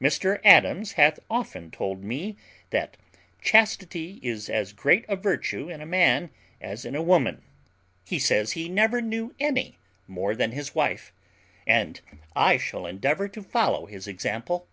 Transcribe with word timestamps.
"Mr 0.00 0.40
Adams 0.44 0.94
hath 0.94 1.20
often 1.30 1.70
told 1.70 2.02
me, 2.02 2.36
that 2.70 2.96
chastity 3.40 4.18
is 4.20 4.48
as 4.50 4.72
great 4.72 5.04
a 5.08 5.14
virtue 5.14 5.68
in 5.70 5.80
a 5.80 5.86
man 5.86 6.30
as 6.60 6.84
in 6.84 6.96
a 6.96 7.02
woman. 7.04 7.40
He 8.04 8.18
says 8.18 8.50
he 8.54 8.68
never 8.68 9.00
knew 9.00 9.32
any 9.38 9.78
more 10.08 10.34
than 10.34 10.50
his 10.50 10.74
wife, 10.74 11.12
and 11.68 12.00
I 12.34 12.56
shall 12.58 12.84
endeavour 12.84 13.28
to 13.28 13.44
follow 13.44 13.86
his 13.86 14.08
example. 14.08 14.66